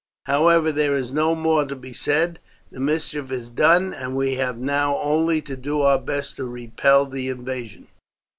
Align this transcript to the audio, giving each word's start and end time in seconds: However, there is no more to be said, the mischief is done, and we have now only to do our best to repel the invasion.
However, 0.25 0.71
there 0.71 0.95
is 0.95 1.11
no 1.11 1.35
more 1.35 1.63
to 1.63 1.75
be 1.75 1.93
said, 1.93 2.39
the 2.71 2.79
mischief 2.79 3.29
is 3.29 3.51
done, 3.51 3.93
and 3.93 4.15
we 4.15 4.33
have 4.33 4.57
now 4.57 4.97
only 4.97 5.43
to 5.43 5.55
do 5.55 5.81
our 5.81 5.99
best 5.99 6.37
to 6.37 6.45
repel 6.45 7.05
the 7.05 7.29
invasion. 7.29 7.85